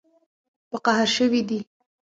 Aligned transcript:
په 0.69 0.77
قهر 0.85 1.07
شوي 1.17 1.41
دي 1.49 1.59